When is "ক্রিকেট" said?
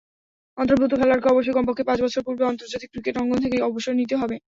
2.91-3.15